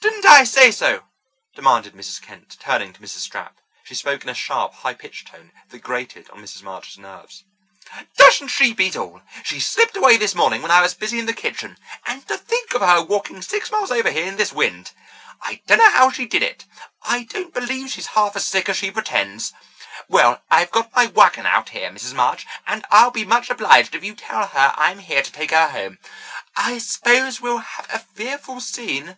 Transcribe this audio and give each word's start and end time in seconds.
"Didn't 0.00 0.26
I 0.40 0.44
say 0.44 0.70
so?" 0.70 1.04
demanded 1.54 1.94
Mrs. 1.94 2.20
Kent, 2.20 2.56
turning 2.60 2.92
to 2.92 3.00
Mrs. 3.00 3.28
Stapp. 3.28 3.58
She 3.84 3.94
spoke 3.94 4.22
in 4.22 4.28
a 4.28 4.34
sharp, 4.34 4.74
high 4.74 4.94
pitched 4.94 5.28
tone 5.28 5.52
that 5.68 5.78
grated 5.80 6.28
on 6.30 6.42
Mrs. 6.42 6.62
March's 6.62 6.98
nerves. 6.98 7.44
"Doesn't 8.16 8.48
she 8.48 8.72
beat 8.72 8.94
all! 8.96 9.22
She 9.44 9.58
slipped 9.60 9.96
away 9.96 10.16
this 10.16 10.34
morning 10.34 10.62
when 10.62 10.70
I 10.70 10.80
was 10.80 10.94
busy 10.94 11.18
in 11.18 11.26
the 11.26 11.32
kitchen. 11.32 11.78
And 12.06 12.26
to 12.28 12.36
think 12.36 12.74
of 12.74 12.82
her 12.82 13.02
walking 13.02 13.40
six 13.40 13.70
miles 13.70 13.90
over 13.90 14.10
here 14.10 14.26
in 14.26 14.36
this 14.36 14.52
wind! 14.52 14.92
I 15.42 15.62
dunno 15.66 15.88
how 15.90 16.10
she 16.10 16.26
did 16.26 16.42
it. 16.42 16.64
I 17.02 17.24
don't 17.24 17.54
believe 17.54 17.90
she's 17.90 18.08
half 18.08 18.36
as 18.36 18.46
sick 18.46 18.68
as 18.68 18.76
she 18.76 18.90
pretends. 18.90 19.52
Well, 20.08 20.42
I've 20.50 20.70
got 20.72 20.94
my 20.94 21.06
wagon 21.06 21.46
out 21.46 21.70
here, 21.70 21.90
Mrs. 21.90 22.14
March, 22.14 22.46
and 22.66 22.84
I'll 22.90 23.12
be 23.12 23.24
much 23.24 23.48
obliged 23.50 23.94
if 23.94 24.04
you'll 24.04 24.16
tell 24.16 24.48
her 24.48 24.74
I'm 24.76 24.98
here 24.98 25.22
to 25.22 25.32
take 25.32 25.50
her 25.52 25.68
home. 25.70 25.98
I 26.56 26.78
s'pose 26.78 27.40
we'll 27.40 27.58
have 27.58 27.88
a 27.92 27.98
fearful 28.00 28.60
scene." 28.60 29.16